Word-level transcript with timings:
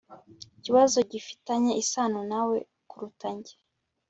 ikibazo 0.57 0.97
gifitanye 1.11 1.71
isano 1.83 2.19
nawe 2.31 2.57
kuruta 2.89 3.29
njye 3.35 3.55